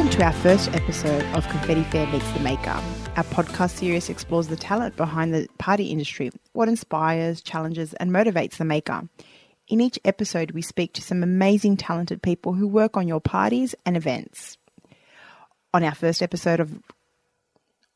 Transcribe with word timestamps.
Welcome 0.00 0.18
to 0.18 0.24
our 0.24 0.32
first 0.32 0.74
episode 0.74 1.22
of 1.36 1.46
Confetti 1.48 1.84
Fair 1.84 2.06
Meets 2.06 2.32
the 2.32 2.40
Maker. 2.40 2.70
Our 3.16 3.24
podcast 3.24 3.76
series 3.76 4.08
explores 4.08 4.48
the 4.48 4.56
talent 4.56 4.96
behind 4.96 5.34
the 5.34 5.46
party 5.58 5.88
industry, 5.88 6.30
what 6.54 6.70
inspires, 6.70 7.42
challenges, 7.42 7.92
and 7.92 8.10
motivates 8.10 8.56
the 8.56 8.64
maker. 8.64 9.06
In 9.68 9.82
each 9.82 9.98
episode, 10.06 10.52
we 10.52 10.62
speak 10.62 10.94
to 10.94 11.02
some 11.02 11.22
amazing, 11.22 11.76
talented 11.76 12.22
people 12.22 12.54
who 12.54 12.66
work 12.66 12.96
on 12.96 13.08
your 13.08 13.20
parties 13.20 13.74
and 13.84 13.94
events. 13.94 14.56
On 15.74 15.84
our 15.84 15.94
first 15.94 16.22
episode 16.22 16.60
of 16.60 16.80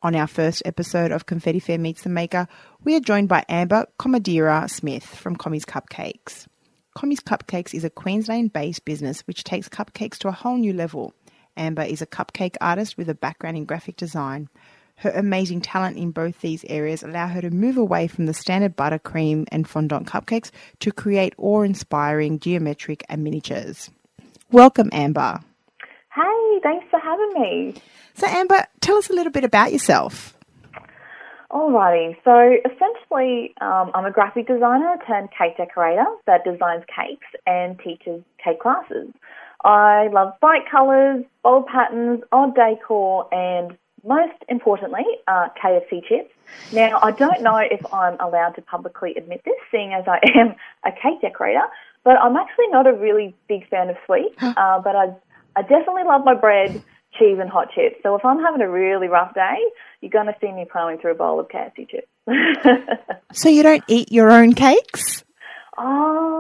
on 0.02 0.14
our 0.14 0.26
first 0.26 0.60
episode 0.66 1.10
of 1.10 1.24
Confetti 1.24 1.58
Fair 1.58 1.78
Meets 1.78 2.02
the 2.02 2.10
Maker, 2.10 2.48
we 2.84 2.94
are 2.96 3.00
joined 3.00 3.30
by 3.30 3.46
Amber 3.48 3.86
Comadira 3.98 4.68
Smith 4.68 5.06
from 5.06 5.36
Commie's 5.36 5.64
Cupcakes. 5.64 6.48
Commie's 6.94 7.20
Cupcakes 7.20 7.72
is 7.72 7.82
a 7.82 7.88
Queensland 7.88 8.52
based 8.52 8.84
business 8.84 9.22
which 9.22 9.42
takes 9.42 9.70
cupcakes 9.70 10.18
to 10.18 10.28
a 10.28 10.32
whole 10.32 10.58
new 10.58 10.74
level. 10.74 11.14
Amber 11.56 11.82
is 11.82 12.02
a 12.02 12.06
cupcake 12.06 12.56
artist 12.60 12.96
with 12.96 13.08
a 13.08 13.14
background 13.14 13.56
in 13.56 13.64
graphic 13.64 13.96
design. 13.96 14.48
Her 14.96 15.10
amazing 15.10 15.60
talent 15.60 15.96
in 15.96 16.10
both 16.12 16.40
these 16.40 16.64
areas 16.68 17.02
allow 17.02 17.26
her 17.26 17.40
to 17.40 17.50
move 17.50 17.76
away 17.76 18.06
from 18.06 18.26
the 18.26 18.34
standard 18.34 18.76
buttercream 18.76 19.46
and 19.50 19.68
fondant 19.68 20.06
cupcakes 20.06 20.50
to 20.80 20.92
create 20.92 21.34
awe-inspiring 21.36 22.38
geometric 22.38 23.04
and 23.08 23.24
miniatures. 23.24 23.90
Welcome, 24.50 24.90
Amber. 24.92 25.40
Hey, 26.14 26.60
thanks 26.62 26.86
for 26.90 27.00
having 27.00 27.32
me. 27.34 27.74
So, 28.14 28.28
Amber, 28.28 28.64
tell 28.80 28.96
us 28.96 29.10
a 29.10 29.14
little 29.14 29.32
bit 29.32 29.42
about 29.42 29.72
yourself. 29.72 30.36
Alrighty, 31.50 32.16
so 32.24 32.56
essentially, 32.64 33.54
um, 33.60 33.92
I'm 33.94 34.04
a 34.04 34.10
graphic 34.10 34.48
designer 34.48 34.96
turned 35.06 35.28
cake 35.30 35.56
decorator 35.56 36.06
that 36.26 36.42
designs 36.44 36.82
cakes 36.86 37.26
and 37.46 37.78
teaches 37.78 38.22
cake 38.42 38.60
classes. 38.60 39.08
I 39.64 40.08
love 40.08 40.34
bright 40.40 40.70
colours, 40.70 41.24
bold 41.42 41.66
patterns, 41.66 42.22
odd 42.32 42.54
decor, 42.54 43.26
and 43.32 43.76
most 44.04 44.36
importantly, 44.48 45.04
uh, 45.26 45.48
KFC 45.62 46.06
chips. 46.06 46.30
Now, 46.72 46.98
I 47.02 47.10
don't 47.10 47.42
know 47.42 47.56
if 47.56 47.80
I'm 47.92 48.20
allowed 48.20 48.50
to 48.56 48.62
publicly 48.62 49.14
admit 49.16 49.42
this, 49.44 49.54
seeing 49.70 49.94
as 49.94 50.04
I 50.06 50.20
am 50.34 50.54
a 50.84 50.92
cake 50.92 51.22
decorator, 51.22 51.64
but 52.04 52.18
I'm 52.20 52.36
actually 52.36 52.68
not 52.68 52.86
a 52.86 52.92
really 52.92 53.34
big 53.48 53.68
fan 53.68 53.88
of 53.88 53.96
sweets. 54.04 54.36
Uh, 54.40 54.80
but 54.80 54.94
I, 54.94 55.14
I 55.56 55.62
definitely 55.62 56.04
love 56.04 56.22
my 56.24 56.34
bread, 56.34 56.82
cheese, 57.18 57.38
and 57.40 57.48
hot 57.48 57.68
chips. 57.74 57.96
So 58.02 58.14
if 58.14 58.24
I'm 58.24 58.40
having 58.40 58.60
a 58.60 58.68
really 58.68 59.08
rough 59.08 59.34
day, 59.34 59.56
you're 60.02 60.10
going 60.10 60.26
to 60.26 60.36
see 60.40 60.52
me 60.52 60.66
plowing 60.70 60.98
through 60.98 61.12
a 61.12 61.14
bowl 61.14 61.40
of 61.40 61.48
KFC 61.48 61.88
chips. 61.88 62.08
so 63.32 63.48
you 63.48 63.62
don't 63.62 63.84
eat 63.88 64.12
your 64.12 64.30
own 64.30 64.52
cakes? 64.52 65.24
Oh, 65.78 66.33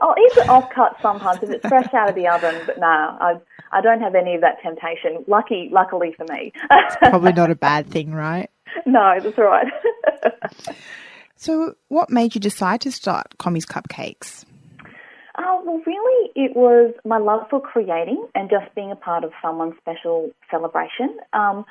I'll 0.00 0.14
eat 0.18 0.34
the 0.34 0.42
offcut 0.42 1.00
sometimes 1.02 1.42
if 1.42 1.50
it's 1.50 1.66
fresh 1.66 1.92
out 1.94 2.08
of 2.08 2.14
the 2.14 2.28
oven, 2.28 2.62
but 2.66 2.78
no, 2.78 2.86
I 2.86 3.34
I 3.72 3.80
don't 3.80 4.00
have 4.00 4.14
any 4.14 4.34
of 4.34 4.40
that 4.40 4.60
temptation. 4.62 5.24
Lucky, 5.26 5.68
luckily 5.72 6.14
for 6.16 6.24
me. 6.32 6.52
it's 6.70 6.96
Probably 6.96 7.32
not 7.32 7.50
a 7.50 7.54
bad 7.70 7.86
thing, 7.86 8.12
right? 8.12 8.50
No, 8.86 9.18
that's 9.20 9.38
right. 9.38 9.66
so, 11.36 11.74
what 11.88 12.10
made 12.10 12.34
you 12.34 12.40
decide 12.40 12.80
to 12.82 12.92
start 12.92 13.36
Commie's 13.38 13.66
Cupcakes? 13.66 14.44
Oh, 15.40 15.62
well, 15.64 15.82
really, 15.86 16.30
it 16.34 16.56
was 16.56 16.94
my 17.04 17.18
love 17.18 17.42
for 17.48 17.60
creating 17.60 18.26
and 18.34 18.50
just 18.50 18.74
being 18.74 18.90
a 18.90 18.96
part 18.96 19.22
of 19.22 19.30
someone's 19.40 19.74
special 19.78 20.30
celebration. 20.50 21.16
Um, 21.32 21.64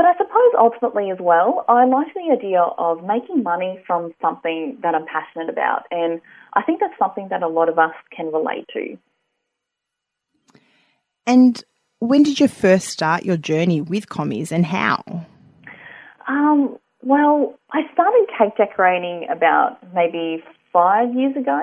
but 0.00 0.06
I 0.06 0.16
suppose 0.16 0.54
ultimately 0.58 1.10
as 1.10 1.18
well, 1.20 1.62
I 1.68 1.84
like 1.84 2.14
the 2.14 2.32
idea 2.32 2.62
of 2.62 3.04
making 3.04 3.42
money 3.42 3.78
from 3.86 4.14
something 4.18 4.78
that 4.82 4.94
I'm 4.94 5.04
passionate 5.04 5.50
about. 5.50 5.82
And 5.90 6.22
I 6.54 6.62
think 6.62 6.80
that's 6.80 6.98
something 6.98 7.28
that 7.28 7.42
a 7.42 7.48
lot 7.48 7.68
of 7.68 7.78
us 7.78 7.92
can 8.10 8.32
relate 8.32 8.66
to. 8.72 8.96
And 11.26 11.62
when 11.98 12.22
did 12.22 12.40
you 12.40 12.48
first 12.48 12.88
start 12.88 13.26
your 13.26 13.36
journey 13.36 13.82
with 13.82 14.08
commies 14.08 14.52
and 14.52 14.64
how? 14.64 15.26
Um, 16.26 16.78
well, 17.02 17.58
I 17.74 17.80
started 17.92 18.26
cake 18.38 18.56
decorating 18.56 19.26
about 19.30 19.76
maybe 19.92 20.42
five 20.72 21.14
years 21.14 21.36
ago. 21.36 21.62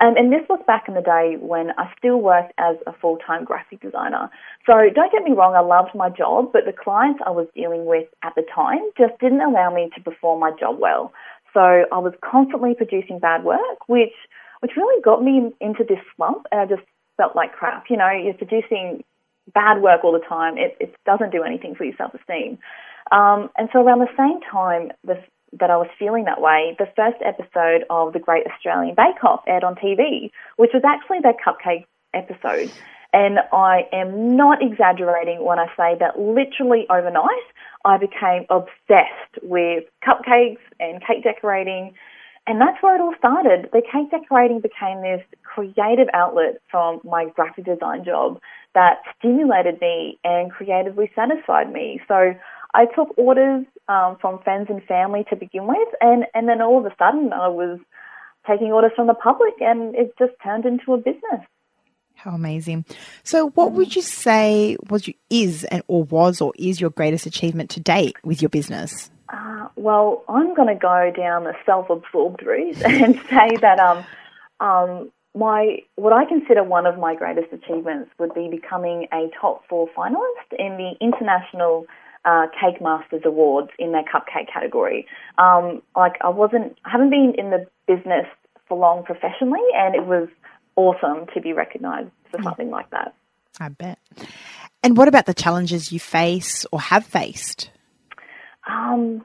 Um, 0.00 0.16
and 0.16 0.32
this 0.32 0.40
was 0.48 0.60
back 0.66 0.88
in 0.88 0.94
the 0.94 1.02
day 1.02 1.36
when 1.38 1.72
I 1.76 1.92
still 1.98 2.20
worked 2.20 2.52
as 2.56 2.76
a 2.86 2.92
full 2.92 3.18
time 3.18 3.44
graphic 3.44 3.80
designer. 3.82 4.30
So 4.64 4.72
don't 4.94 5.12
get 5.12 5.22
me 5.24 5.32
wrong, 5.32 5.54
I 5.54 5.60
loved 5.60 5.94
my 5.94 6.08
job, 6.08 6.52
but 6.52 6.64
the 6.64 6.72
clients 6.72 7.20
I 7.24 7.30
was 7.30 7.46
dealing 7.54 7.84
with 7.84 8.08
at 8.22 8.34
the 8.34 8.42
time 8.54 8.80
just 8.96 9.18
didn't 9.20 9.42
allow 9.42 9.72
me 9.72 9.90
to 9.94 10.00
perform 10.02 10.40
my 10.40 10.52
job 10.58 10.78
well. 10.78 11.12
So 11.52 11.60
I 11.60 11.98
was 11.98 12.14
constantly 12.24 12.74
producing 12.74 13.18
bad 13.18 13.44
work, 13.44 13.88
which 13.88 14.14
which 14.60 14.72
really 14.76 15.00
got 15.02 15.22
me 15.22 15.52
into 15.60 15.84
this 15.84 16.00
slump, 16.16 16.46
and 16.52 16.60
I 16.60 16.66
just 16.66 16.86
felt 17.16 17.34
like 17.34 17.52
crap. 17.52 17.84
You 17.88 17.96
know, 17.96 18.10
you're 18.10 18.34
producing 18.34 19.04
bad 19.52 19.82
work 19.82 20.04
all 20.04 20.12
the 20.12 20.24
time. 20.26 20.56
It, 20.58 20.76
it 20.80 20.94
doesn't 21.04 21.32
do 21.32 21.42
anything 21.42 21.74
for 21.74 21.84
your 21.84 21.94
self 21.96 22.14
esteem. 22.14 22.58
Um, 23.10 23.50
and 23.56 23.68
so 23.72 23.80
around 23.80 24.00
the 24.00 24.16
same 24.16 24.40
time 24.40 24.92
the, 25.04 25.16
that 25.58 25.70
I 25.70 25.76
was 25.76 25.88
feeling 25.98 26.24
that 26.24 26.40
way, 26.40 26.76
the 26.78 26.86
first 26.94 27.16
episode 27.24 27.84
of 27.90 28.12
the 28.12 28.18
Great 28.18 28.46
Australian 28.46 28.94
Bake 28.94 29.22
Off 29.24 29.42
aired 29.46 29.64
on 29.64 29.74
TV, 29.74 30.30
which 30.56 30.70
was 30.72 30.82
actually 30.84 31.18
that 31.22 31.36
cupcake 31.44 31.86
episode. 32.14 32.70
And 33.12 33.40
I 33.52 33.88
am 33.92 34.36
not 34.36 34.62
exaggerating 34.62 35.44
when 35.44 35.58
I 35.58 35.66
say 35.76 35.96
that 35.98 36.18
literally 36.18 36.86
overnight, 36.88 37.26
I 37.84 37.96
became 37.96 38.46
obsessed 38.50 39.42
with 39.42 39.84
cupcakes 40.06 40.62
and 40.78 41.04
cake 41.04 41.24
decorating. 41.24 41.94
And 42.46 42.60
that's 42.60 42.80
where 42.82 42.94
it 42.94 43.00
all 43.00 43.14
started. 43.18 43.68
The 43.72 43.82
cake 43.82 44.10
decorating 44.10 44.60
became 44.60 45.02
this 45.02 45.22
creative 45.42 46.08
outlet 46.14 46.60
from 46.70 47.00
my 47.04 47.26
graphic 47.34 47.64
design 47.64 48.04
job 48.04 48.40
that 48.74 48.98
stimulated 49.18 49.80
me 49.80 50.18
and 50.22 50.50
creatively 50.50 51.10
satisfied 51.14 51.72
me. 51.72 52.00
So 52.06 52.34
I 52.74 52.86
took 52.86 53.16
orders 53.18 53.66
um, 53.88 54.16
from 54.20 54.38
friends 54.40 54.68
and 54.70 54.82
family 54.84 55.24
to 55.30 55.36
begin 55.36 55.66
with, 55.66 55.88
and, 56.00 56.24
and 56.34 56.48
then 56.48 56.62
all 56.62 56.78
of 56.78 56.86
a 56.86 56.94
sudden 56.98 57.32
I 57.32 57.48
was 57.48 57.80
taking 58.46 58.72
orders 58.72 58.92
from 58.94 59.06
the 59.06 59.14
public, 59.14 59.54
and 59.60 59.94
it 59.94 60.14
just 60.18 60.32
turned 60.42 60.64
into 60.64 60.94
a 60.94 60.98
business. 60.98 61.44
How 62.14 62.32
amazing! 62.32 62.84
So, 63.22 63.48
what 63.50 63.72
would 63.72 63.96
you 63.96 64.02
say 64.02 64.76
was 64.90 65.08
is 65.30 65.64
and 65.64 65.82
or 65.88 66.04
was 66.04 66.42
or 66.42 66.52
is 66.58 66.78
your 66.78 66.90
greatest 66.90 67.24
achievement 67.24 67.70
to 67.70 67.80
date 67.80 68.16
with 68.22 68.42
your 68.42 68.50
business? 68.50 69.10
Uh, 69.30 69.68
well, 69.76 70.22
I'm 70.28 70.54
going 70.54 70.68
to 70.68 70.74
go 70.74 71.10
down 71.16 71.44
the 71.44 71.54
self-absorbed 71.64 72.44
route 72.44 72.82
and 72.84 73.14
say 73.30 73.56
that 73.62 73.78
um, 73.78 74.04
um, 74.60 75.10
my 75.34 75.78
what 75.96 76.12
I 76.12 76.26
consider 76.26 76.62
one 76.62 76.86
of 76.86 76.98
my 76.98 77.14
greatest 77.14 77.52
achievements 77.52 78.10
would 78.18 78.34
be 78.34 78.48
becoming 78.50 79.06
a 79.14 79.30
top 79.40 79.62
four 79.68 79.88
finalist 79.96 80.52
in 80.58 80.76
the 80.76 80.92
international 81.00 81.86
uh, 82.24 82.46
Cake 82.60 82.80
Masters 82.80 83.22
Awards 83.24 83.70
in 83.78 83.92
their 83.92 84.04
cupcake 84.04 84.52
category. 84.52 85.06
Um, 85.38 85.82
like 85.96 86.16
I 86.20 86.28
wasn't, 86.28 86.76
I 86.84 86.90
haven't 86.90 87.10
been 87.10 87.34
in 87.36 87.50
the 87.50 87.66
business 87.86 88.26
for 88.68 88.78
long 88.78 89.04
professionally, 89.04 89.60
and 89.74 89.94
it 89.94 90.06
was 90.06 90.28
awesome 90.76 91.26
to 91.34 91.40
be 91.40 91.52
recognised 91.52 92.10
for 92.30 92.42
something 92.42 92.70
like 92.70 92.90
that. 92.90 93.14
I 93.58 93.68
bet. 93.68 93.98
And 94.82 94.96
what 94.96 95.08
about 95.08 95.26
the 95.26 95.34
challenges 95.34 95.92
you 95.92 96.00
face 96.00 96.64
or 96.72 96.80
have 96.80 97.04
faced? 97.04 97.70
Um, 98.66 99.24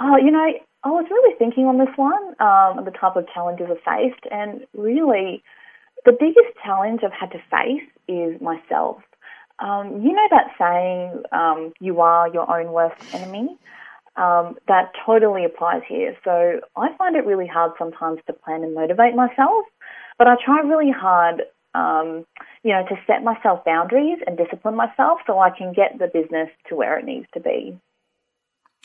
oh, 0.00 0.16
you 0.16 0.30
know, 0.30 0.46
I 0.84 0.88
was 0.88 1.06
really 1.10 1.34
thinking 1.38 1.66
on 1.66 1.78
this 1.78 1.94
one, 1.96 2.22
um, 2.40 2.84
the 2.84 2.90
type 2.90 3.16
of 3.16 3.26
challenges 3.32 3.68
I 3.70 4.08
faced, 4.10 4.26
and 4.30 4.66
really, 4.76 5.42
the 6.04 6.12
biggest 6.12 6.56
challenge 6.64 7.00
I've 7.04 7.12
had 7.12 7.30
to 7.32 7.38
face 7.50 7.88
is 8.08 8.40
myself. 8.40 9.00
Um, 9.62 10.02
you 10.02 10.12
know 10.12 10.28
that 10.30 10.50
saying, 10.58 11.22
um, 11.30 11.72
"You 11.80 12.00
are 12.00 12.28
your 12.28 12.50
own 12.50 12.72
worst 12.72 13.00
enemy." 13.14 13.56
Um, 14.16 14.56
that 14.68 14.92
totally 15.06 15.44
applies 15.44 15.82
here. 15.88 16.14
So 16.24 16.60
I 16.76 16.94
find 16.98 17.16
it 17.16 17.24
really 17.24 17.46
hard 17.46 17.72
sometimes 17.78 18.20
to 18.26 18.34
plan 18.34 18.62
and 18.62 18.74
motivate 18.74 19.14
myself, 19.14 19.64
but 20.18 20.26
I 20.26 20.34
try 20.44 20.60
really 20.60 20.90
hard, 20.90 21.42
um, 21.74 22.26
you 22.62 22.72
know, 22.72 22.84
to 22.88 22.96
set 23.06 23.24
myself 23.24 23.64
boundaries 23.64 24.18
and 24.26 24.36
discipline 24.36 24.76
myself 24.76 25.20
so 25.26 25.38
I 25.38 25.48
can 25.48 25.72
get 25.72 25.98
the 25.98 26.08
business 26.08 26.50
to 26.68 26.76
where 26.76 26.98
it 26.98 27.06
needs 27.06 27.26
to 27.32 27.40
be. 27.40 27.78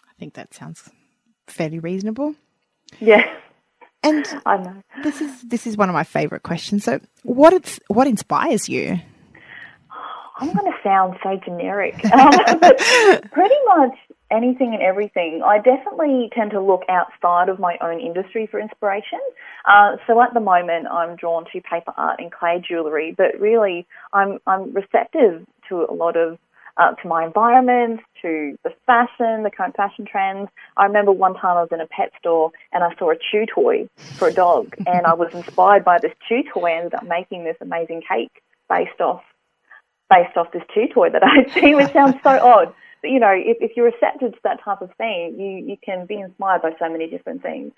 I 0.08 0.14
think 0.18 0.36
that 0.36 0.54
sounds 0.54 0.90
fairly 1.48 1.80
reasonable. 1.80 2.36
Yeah. 3.00 3.30
And 4.04 4.26
I 4.46 4.58
know. 4.58 4.82
This 5.04 5.20
is 5.20 5.42
this 5.42 5.68
is 5.68 5.76
one 5.76 5.90
of 5.90 5.94
my 5.94 6.04
favorite 6.06 6.44
questions. 6.44 6.86
So, 6.86 7.02
what 7.24 7.52
it's 7.52 7.80
what 7.88 8.08
inspires 8.08 8.70
you? 8.70 9.00
I'm 10.40 10.54
going 10.54 10.72
to 10.72 10.78
sound 10.84 11.18
so 11.24 11.40
generic, 11.44 11.96
um, 12.14 12.60
but 12.60 12.78
pretty 13.32 13.56
much 13.66 13.98
anything 14.30 14.74
and 14.74 14.82
everything. 14.82 15.42
I 15.44 15.58
definitely 15.58 16.30
tend 16.34 16.52
to 16.52 16.62
look 16.62 16.84
outside 16.90 17.50
of 17.50 17.60
my 17.60 17.78
own 17.82 18.00
industry 18.00 18.48
for 18.48 18.60
inspiration. 18.60 19.20
Uh, 19.66 19.98
so 20.06 20.22
at 20.22 20.34
the 20.34 20.40
moment, 20.40 20.88
I'm 20.88 21.16
drawn 21.16 21.46
to 21.54 21.62
paper 21.62 21.94
art 21.98 22.20
and 22.20 22.32
clay 22.32 22.64
jewellery, 22.66 23.14
but 23.18 23.40
really, 23.40 23.88
I'm 24.14 24.40
I'm 24.46 24.74
receptive 24.74 25.46
to 25.70 25.86
a 25.90 25.94
lot 25.94 26.16
of 26.16 26.38
uh, 26.78 26.94
to 26.94 27.08
my 27.08 27.26
environment, 27.26 28.02
to 28.22 28.58
the 28.64 28.72
fashion, 28.86 29.44
the 29.44 29.50
current 29.50 29.76
fashion 29.76 30.06
trends. 30.06 30.50
I 30.76 30.86
remember 30.86 31.12
one 31.12 31.34
time 31.34 31.58
I 31.58 31.62
was 31.62 31.70
in 31.72 31.82
a 31.82 31.88
pet 31.88 32.12
store 32.20 32.52
and 32.72 32.84
I 32.84 32.94
saw 33.00 33.12
a 33.12 33.16
chew 33.16 33.46
toy 33.48 33.90
for 34.18 34.28
a 34.28 34.34
dog, 34.34 34.76
and 34.86 35.06
I 35.06 35.14
was 35.14 35.34
inspired 35.34 35.84
by 35.84 35.98
this 36.00 36.14
chew 36.28 36.44
toy. 36.54 36.70
I 36.70 36.78
ended 36.78 36.94
up 36.94 37.06
making 37.06 37.44
this 37.44 37.58
amazing 37.62 38.04
cake 38.08 38.44
based 38.70 39.02
off 39.02 39.24
based 40.10 40.38
off 40.38 40.52
this 40.52 40.64
chew 40.74 40.88
toy 40.88 41.10
that 41.10 41.24
I'd 41.24 41.52
seen, 41.52 41.76
which 41.76 41.92
sounds 41.92 42.16
so 42.24 42.30
odd. 42.42 42.74
But, 43.02 43.12
you 43.12 43.20
know, 43.20 43.34
if, 43.34 43.58
if 43.62 43.76
you're 43.76 43.86
receptive 43.86 44.34
to 44.34 44.40
that 44.44 44.62
type 44.64 44.82
of 44.82 44.90
thing, 44.96 45.36
you, 45.38 45.70
you 45.72 45.78
can 45.84 46.06
be 46.06 46.20
inspired 46.20 46.62
by 46.62 46.72
so 46.80 46.90
many 46.90 47.08
different 47.08 47.42
things. 47.42 47.72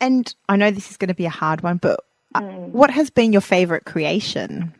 And 0.00 0.34
I 0.48 0.56
know 0.56 0.70
this 0.70 0.90
is 0.90 0.96
going 0.96 1.08
to 1.08 1.14
be 1.14 1.26
a 1.26 1.30
hard 1.30 1.62
one, 1.62 1.76
but 1.76 2.00
mm. 2.34 2.68
what 2.70 2.90
has 2.90 3.10
been 3.10 3.32
your 3.32 3.40
favourite 3.40 3.84
creation? 3.84 4.74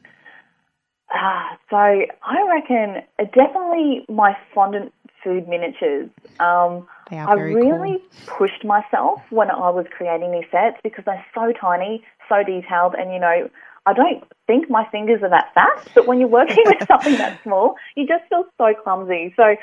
Ah, 1.14 1.56
so 1.70 1.76
I 1.76 2.49
reckon 2.49 3.02
definitely 3.32 4.05
my 4.08 4.37
fondant 4.55 4.93
food 5.23 5.46
miniatures. 5.46 6.11
Um, 6.40 6.87
I 7.11 7.34
really 7.34 8.02
cool. 8.26 8.38
pushed 8.38 8.64
myself 8.64 9.20
when 9.31 9.50
I 9.50 9.70
was 9.70 9.87
creating 9.96 10.32
these 10.32 10.50
sets 10.50 10.79
because 10.82 11.05
they're 11.05 11.25
so 11.34 11.52
tiny, 11.52 12.02
so 12.29 12.43
detailed, 12.43 12.94
and 12.94 13.12
you 13.12 13.20
know, 13.20 13.50
I 13.87 13.93
don't 13.93 14.25
think 14.46 14.70
my 14.70 14.87
fingers 14.90 15.23
are 15.23 15.31
that 15.31 15.52
fast, 15.55 15.88
but 15.94 16.06
when 16.06 16.20
you're 16.20 16.29
working 16.29 16.64
with 16.67 16.87
something 16.87 17.17
that 17.17 17.43
small, 17.43 17.76
you 17.96 18.06
just 18.06 18.29
feel 18.29 18.44
so 18.58 18.75
clumsy. 18.82 19.34
So 19.37 19.56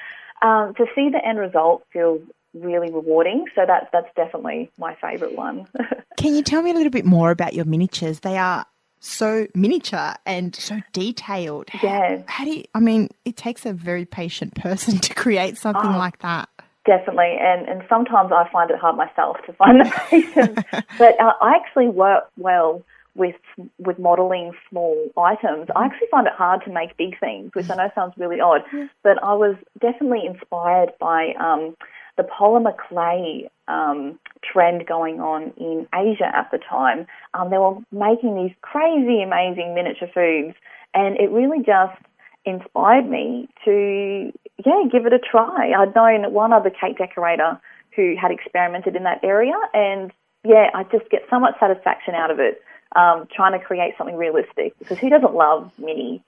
um, 0.45 0.74
to 0.75 0.86
see 0.95 1.10
the 1.10 1.21
end 1.25 1.39
result 1.39 1.83
feels 1.92 2.21
really 2.54 2.92
rewarding. 2.92 3.45
So 3.56 3.62
that's 3.66 3.88
that's 3.94 4.10
definitely 4.16 4.71
my 4.77 4.95
favourite 4.95 5.36
one. 5.36 5.68
Can 6.18 6.36
you 6.36 6.44
tell 6.44 6.62
me 6.62 6.71
a 6.71 6.74
little 6.74 6.89
bit 6.89 7.06
more 7.06 7.31
about 7.31 7.54
your 7.54 7.66
miniatures? 7.66 8.21
They 8.21 8.38
are 8.38 8.66
so 9.00 9.48
miniature 9.56 10.16
and 10.25 10.56
so 10.56 10.81
detailed. 10.92 11.69
Yeah. 11.81 12.18
How, 12.18 12.24
how, 12.27 12.44
do 12.45 12.51
you, 12.51 12.63
I 12.75 12.80
mean, 12.80 13.10
it 13.24 13.38
takes 13.38 13.66
a 13.66 13.71
very 13.71 14.06
patient 14.06 14.56
person 14.56 14.98
to 15.00 15.13
create 15.13 15.57
something 15.57 15.92
oh, 15.92 15.98
like 15.98 16.19
that. 16.19 16.50
Definitely. 16.86 17.38
And, 17.39 17.68
and 17.69 17.83
sometimes 17.88 18.31
I 18.33 18.50
find 18.51 18.69
it 18.71 18.77
hard 18.77 18.98
myself 18.98 19.38
to 19.45 19.54
find 19.54 19.80
the 19.80 19.86
patience. 20.10 20.60
but 20.98 21.19
uh, 21.19 21.33
I 21.42 21.56
actually 21.56 21.88
work 21.88 22.25
well 22.38 22.83
with 23.15 23.35
with 23.77 24.00
modeling 24.00 24.51
small 24.69 25.09
items. 25.17 25.67
I 25.75 25.85
actually 25.85 26.07
find 26.11 26.27
it 26.27 26.33
hard 26.33 26.63
to 26.65 26.71
make 26.71 26.97
big 26.97 27.19
things, 27.19 27.51
which 27.53 27.69
I 27.69 27.75
know 27.75 27.89
sounds 27.95 28.13
really 28.17 28.39
odd. 28.39 28.61
But 29.03 29.21
I 29.23 29.33
was 29.33 29.56
definitely 29.79 30.25
inspired 30.25 30.91
by 31.00 31.33
um, 31.39 31.75
the 32.17 32.23
polymer 32.23 32.75
clay 32.77 33.50
um, 33.67 34.19
trend 34.44 34.85
going 34.85 35.19
on 35.19 35.53
in 35.57 35.88
Asia 35.94 36.29
at 36.35 36.50
the 36.51 36.57
time. 36.57 37.07
Um, 37.33 37.50
they 37.50 37.57
were 37.57 37.77
making 37.91 38.35
these 38.35 38.56
crazy, 38.61 39.21
amazing 39.21 39.73
miniature 39.73 40.09
foods, 40.13 40.56
and 40.94 41.15
it 41.17 41.31
really 41.31 41.63
just 41.63 41.97
inspired 42.45 43.07
me 43.07 43.47
to, 43.65 44.31
yeah, 44.65 44.83
give 44.91 45.06
it 45.06 45.13
a 45.13 45.19
try. 45.19 45.71
I'd 45.71 45.95
known 45.95 46.33
one 46.33 46.51
other 46.51 46.69
cake 46.69 46.97
decorator 46.97 47.59
who 47.95 48.15
had 48.19 48.31
experimented 48.31 48.95
in 48.95 49.03
that 49.03 49.23
area, 49.23 49.56
and 49.73 50.11
yeah, 50.44 50.69
I 50.73 50.83
just 50.83 51.09
get 51.09 51.21
so 51.29 51.39
much 51.39 51.56
satisfaction 51.59 52.15
out 52.15 52.31
of 52.31 52.39
it 52.39 52.61
um, 52.95 53.27
trying 53.33 53.57
to 53.57 53.63
create 53.63 53.94
something 53.97 54.15
realistic 54.15 54.77
because 54.80 54.97
who 54.97 55.09
doesn't 55.09 55.36
love 55.36 55.71
mini 55.77 56.24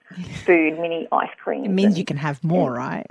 food, 0.45 0.79
mini 0.79 1.07
ice 1.11 1.29
cream? 1.43 1.65
It 1.65 1.69
means 1.69 1.87
and, 1.87 1.97
you 1.97 2.05
can 2.05 2.17
have 2.17 2.43
more, 2.43 2.71
right? 2.71 3.05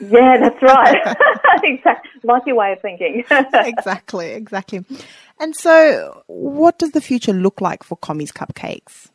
yeah, 0.00 0.38
that's 0.38 0.62
right. 0.62 1.16
exactly. 1.64 2.10
Like 2.22 2.42
your 2.46 2.56
way 2.56 2.72
of 2.72 2.80
thinking. 2.80 3.24
exactly, 3.54 4.30
exactly. 4.30 4.84
And 5.40 5.56
so, 5.56 6.22
what 6.28 6.78
does 6.78 6.92
the 6.92 7.00
future 7.00 7.32
look 7.32 7.60
like 7.60 7.82
for 7.82 7.96
Commie's 7.96 8.32
Cupcakes? 8.32 9.10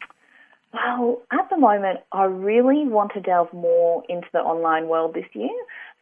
Well, 0.74 1.22
at 1.32 1.50
the 1.50 1.58
moment, 1.58 2.02
I 2.12 2.26
really 2.26 2.86
want 2.86 3.14
to 3.14 3.22
delve 3.22 3.52
more 3.54 4.04
into 4.10 4.28
the 4.34 4.40
online 4.40 4.88
world 4.88 5.14
this 5.14 5.26
year. 5.34 5.50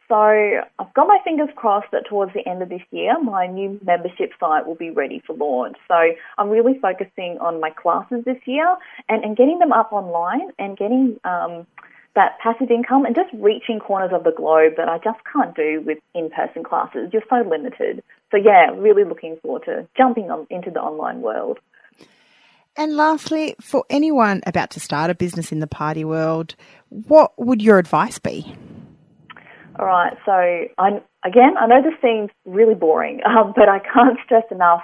So 0.08 0.14
I've 0.14 0.94
got 0.94 1.08
my 1.08 1.18
fingers 1.24 1.48
crossed 1.56 1.90
that 1.90 2.06
towards 2.08 2.32
the 2.32 2.46
end 2.48 2.62
of 2.62 2.68
this 2.68 2.82
year, 2.92 3.20
my 3.20 3.46
new 3.46 3.80
membership 3.84 4.30
site 4.38 4.66
will 4.66 4.76
be 4.76 4.90
ready 4.90 5.20
for 5.26 5.34
launch. 5.34 5.76
So 5.88 5.94
I'm 6.38 6.48
really 6.48 6.78
focusing 6.80 7.38
on 7.40 7.60
my 7.60 7.70
classes 7.70 8.24
this 8.24 8.38
year 8.44 8.76
and, 9.08 9.24
and 9.24 9.36
getting 9.36 9.58
them 9.58 9.72
up 9.72 9.92
online 9.92 10.52
and 10.60 10.76
getting 10.76 11.18
um, 11.24 11.66
that 12.14 12.38
passive 12.40 12.70
income 12.70 13.04
and 13.04 13.16
just 13.16 13.30
reaching 13.34 13.80
corners 13.80 14.10
of 14.12 14.22
the 14.22 14.30
globe 14.30 14.74
that 14.76 14.88
I 14.88 14.98
just 14.98 15.18
can't 15.32 15.54
do 15.56 15.82
with 15.84 15.98
in-person 16.14 16.62
classes. 16.62 17.10
You're 17.12 17.22
so 17.28 17.48
limited. 17.48 18.02
So 18.30 18.36
yeah, 18.36 18.70
really 18.76 19.04
looking 19.04 19.38
forward 19.42 19.64
to 19.64 19.88
jumping 19.96 20.30
on, 20.30 20.46
into 20.50 20.70
the 20.70 20.80
online 20.80 21.20
world. 21.20 21.58
And 22.76 22.96
lastly, 22.96 23.56
for 23.60 23.84
anyone 23.90 24.42
about 24.46 24.70
to 24.70 24.80
start 24.80 25.10
a 25.10 25.14
business 25.14 25.50
in 25.50 25.60
the 25.60 25.66
party 25.66 26.04
world, 26.04 26.54
what 26.90 27.32
would 27.38 27.62
your 27.62 27.78
advice 27.78 28.18
be? 28.18 28.54
All 29.78 29.86
right, 29.86 30.16
so 30.24 30.32
I, 30.78 31.02
again, 31.24 31.54
I 31.60 31.66
know 31.66 31.82
this 31.82 32.00
seems 32.00 32.30
really 32.46 32.74
boring, 32.74 33.20
um, 33.26 33.52
but 33.54 33.68
I 33.68 33.78
can't 33.78 34.18
stress 34.24 34.44
enough 34.50 34.82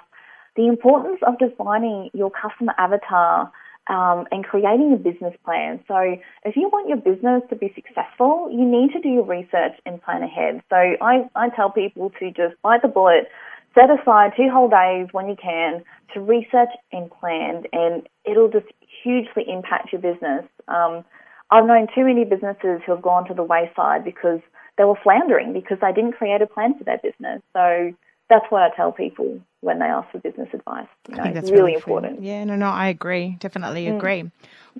the 0.54 0.66
importance 0.66 1.18
of 1.26 1.38
defining 1.38 2.10
your 2.12 2.30
customer 2.30 2.74
avatar 2.76 3.50
um, 3.88 4.26
and 4.30 4.44
creating 4.44 4.92
a 4.92 4.96
business 4.96 5.34
plan. 5.44 5.80
So, 5.88 5.96
if 6.44 6.56
you 6.56 6.68
want 6.70 6.88
your 6.88 6.98
business 6.98 7.42
to 7.48 7.56
be 7.56 7.72
successful, 7.74 8.48
you 8.52 8.64
need 8.64 8.92
to 8.92 9.00
do 9.00 9.08
your 9.08 9.24
research 9.24 9.72
and 9.86 10.00
plan 10.02 10.22
ahead. 10.22 10.62
So, 10.68 10.76
I, 10.76 11.28
I 11.34 11.48
tell 11.56 11.70
people 11.70 12.10
to 12.20 12.30
just 12.30 12.60
bite 12.62 12.82
the 12.82 12.88
bullet, 12.88 13.28
set 13.74 13.88
aside 13.90 14.32
two 14.36 14.50
whole 14.52 14.68
days 14.68 15.08
when 15.12 15.28
you 15.28 15.36
can 15.40 15.82
to 16.12 16.20
research 16.20 16.68
and 16.92 17.10
plan, 17.10 17.64
and 17.72 18.06
it'll 18.24 18.50
just 18.50 18.66
hugely 19.02 19.44
impact 19.48 19.92
your 19.92 20.02
business. 20.02 20.44
Um, 20.68 21.02
I've 21.50 21.66
known 21.66 21.86
too 21.94 22.04
many 22.04 22.24
businesses 22.24 22.80
who 22.84 22.92
have 22.92 23.02
gone 23.02 23.26
to 23.28 23.34
the 23.34 23.42
wayside 23.42 24.04
because 24.04 24.40
they 24.78 24.84
were 24.84 24.98
floundering 25.02 25.52
because 25.52 25.78
they 25.80 25.92
didn't 25.92 26.12
create 26.12 26.42
a 26.42 26.46
plan 26.46 26.76
for 26.76 26.84
their 26.84 26.98
business. 26.98 27.42
So 27.52 27.92
that's 28.28 28.44
what 28.50 28.62
I 28.62 28.70
tell 28.74 28.92
people 28.92 29.40
when 29.60 29.78
they 29.78 29.84
ask 29.84 30.10
for 30.10 30.18
business 30.18 30.48
advice. 30.52 30.86
You 31.08 31.16
know, 31.16 31.20
I 31.20 31.22
think 31.24 31.34
that's 31.34 31.50
really, 31.50 31.62
really 31.62 31.74
important. 31.74 32.22
Yeah, 32.22 32.44
no, 32.44 32.56
no, 32.56 32.66
I 32.66 32.88
agree. 32.88 33.36
Definitely 33.38 33.86
mm. 33.86 33.96
agree. 33.96 34.30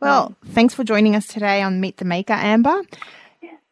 Well, 0.00 0.30
mm. 0.30 0.48
thanks 0.52 0.74
for 0.74 0.84
joining 0.84 1.14
us 1.14 1.26
today 1.26 1.62
on 1.62 1.80
Meet 1.80 1.98
the 1.98 2.04
Maker, 2.04 2.32
Amber. 2.32 2.82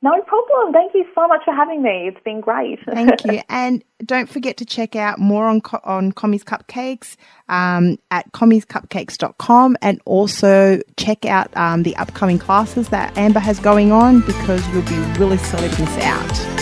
No 0.03 0.19
problem. 0.23 0.73
Thank 0.73 0.95
you 0.95 1.05
so 1.15 1.29
much 1.29 1.45
for 1.45 1.55
having 1.55 1.83
me. 1.83 2.09
It's 2.09 2.23
been 2.25 2.41
great. 2.41 2.79
Thank 2.87 3.25
you. 3.25 3.41
And 3.51 3.85
don't 4.05 4.29
forget 4.29 4.57
to 4.59 4.65
check 4.65 4.97
out 4.97 5.19
more 5.19 5.47
on 5.47 5.61
on 5.85 6.13
Commie's 6.13 6.45
Cupcakes 6.45 7.17
um, 7.49 7.99
at 8.11 8.31
commiescupcakes.com 8.33 9.77
and 9.83 10.01
also 10.07 10.81
check 10.97 11.27
out 11.27 11.55
um, 11.57 11.83
the 11.83 11.95
upcoming 11.97 12.39
classes 12.39 12.89
that 12.89 13.17
Amber 13.19 13.41
has 13.41 13.59
going 13.61 13.93
on 13.93 14.21
because 14.21 14.67
you'll 14.69 14.83
be 14.83 14.99
really 15.19 15.39
silly 15.39 15.69
to 15.69 15.81
miss 15.83 15.99
out. 15.99 16.60